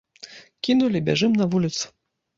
[0.67, 1.85] Кінулі, бяжым на вуліцу.